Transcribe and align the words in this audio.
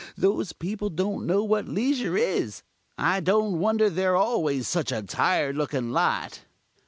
Those 0.17 0.51
people 0.51 0.89
don't 0.89 1.27
know 1.27 1.43
what 1.43 1.67
leisure 1.67 2.17
is. 2.17 2.63
I 2.97 3.19
don't 3.19 3.59
wonder 3.59 3.87
they're 3.87 4.15
always 4.15 4.67
such 4.67 4.91
a 4.91 5.03
tired 5.03 5.55
looking 5.55 5.91
lot." 5.91 6.39